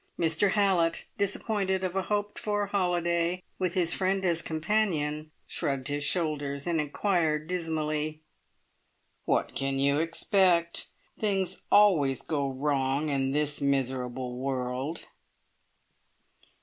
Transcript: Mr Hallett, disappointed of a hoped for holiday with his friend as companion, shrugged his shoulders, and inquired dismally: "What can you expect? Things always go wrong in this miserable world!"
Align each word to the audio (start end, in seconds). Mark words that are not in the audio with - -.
Mr 0.17 0.53
Hallett, 0.53 1.05
disappointed 1.19 1.83
of 1.83 1.95
a 1.95 2.01
hoped 2.01 2.39
for 2.39 2.65
holiday 2.65 3.43
with 3.59 3.75
his 3.75 3.93
friend 3.93 4.25
as 4.25 4.41
companion, 4.41 5.29
shrugged 5.45 5.89
his 5.89 6.03
shoulders, 6.03 6.65
and 6.65 6.81
inquired 6.81 7.47
dismally: 7.47 8.19
"What 9.25 9.53
can 9.53 9.77
you 9.77 9.99
expect? 9.99 10.87
Things 11.19 11.61
always 11.71 12.23
go 12.23 12.49
wrong 12.51 13.09
in 13.09 13.31
this 13.31 13.61
miserable 13.61 14.37
world!" 14.39 15.05